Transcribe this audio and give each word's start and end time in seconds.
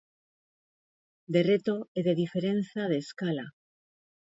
De 1.33 1.41
reto 1.49 1.75
e 1.97 2.01
de 2.07 2.13
diferenza 2.23 2.81
de 2.91 2.97
escala. 3.05 3.45